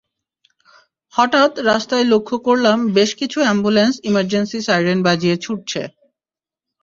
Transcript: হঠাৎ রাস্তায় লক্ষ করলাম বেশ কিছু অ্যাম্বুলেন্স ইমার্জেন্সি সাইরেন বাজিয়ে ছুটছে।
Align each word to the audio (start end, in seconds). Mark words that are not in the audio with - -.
হঠাৎ 1.13 1.51
রাস্তায় 1.69 2.05
লক্ষ 2.13 2.29
করলাম 2.47 2.77
বেশ 2.93 3.11
কিছু 3.19 3.37
অ্যাম্বুলেন্স 3.41 3.95
ইমার্জেন্সি 4.09 4.59
সাইরেন 4.67 4.99
বাজিয়ে 5.07 5.35
ছুটছে। 5.37 5.81